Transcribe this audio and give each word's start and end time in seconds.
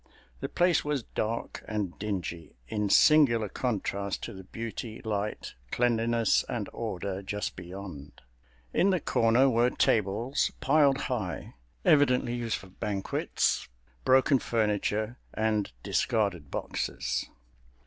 The 0.39 0.49
place 0.49 0.83
was 0.83 1.03
dark 1.03 1.63
and 1.67 1.99
dingy, 1.99 2.55
in 2.67 2.89
singular 2.89 3.47
contrast 3.47 4.23
to 4.23 4.33
the 4.33 4.43
beauty, 4.45 4.99
light, 5.03 5.53
cleanliness 5.69 6.43
and 6.49 6.67
order 6.73 7.21
just 7.21 7.55
beyond. 7.55 8.19
In 8.73 8.89
the 8.89 8.99
corner 8.99 9.47
were 9.47 9.69
tables 9.69 10.51
piled 10.59 11.01
high—evidently 11.01 12.33
used 12.33 12.55
for 12.57 12.69
banquets—broken 12.71 14.39
furniture 14.39 15.19
and 15.35 15.71
discarded 15.83 16.49
boxes. 16.49 17.29